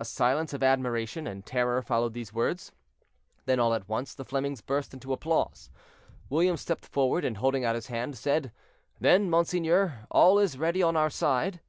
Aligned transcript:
A 0.00 0.04
silence 0.04 0.52
of 0.54 0.64
admiration 0.64 1.28
and 1.28 1.46
terror 1.46 1.80
followed 1.80 2.14
these 2.14 2.32
words; 2.32 2.72
then 3.44 3.60
all 3.60 3.74
at 3.74 3.88
once 3.88 4.12
the 4.12 4.24
Flemings 4.24 4.60
burst 4.60 4.92
into 4.92 5.12
applause. 5.12 5.70
William 6.28 6.56
stepped 6.56 6.84
forward, 6.86 7.24
and, 7.24 7.36
holding 7.36 7.64
out 7.64 7.76
his 7.76 7.86
hand, 7.86 8.18
said: 8.18 8.50
"Then, 9.00 9.30
monseigneur, 9.30 10.08
all 10.10 10.40
is 10.40 10.58
ready 10.58 10.82
on 10.82 10.96
our 10.96 11.10
side?" 11.10 11.60